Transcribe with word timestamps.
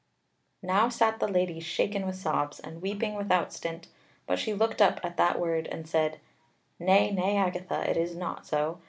Now 0.63 0.89
sat 0.89 1.19
the 1.19 1.27
Lady 1.27 1.59
shaken 1.59 2.07
with 2.07 2.15
sobs, 2.15 2.59
and 2.59 2.81
weeping 2.81 3.13
without 3.13 3.53
stint; 3.53 3.87
but 4.25 4.39
she 4.39 4.51
looked 4.51 4.81
up 4.81 4.99
at 5.05 5.15
that 5.17 5.39
word 5.39 5.67
and 5.71 5.87
said: 5.87 6.19
"Nay, 6.79 7.11
nay, 7.11 7.37
Agatha, 7.37 7.87
it 7.87 7.97
is 7.97 8.15
not 8.15 8.47
so. 8.47 8.79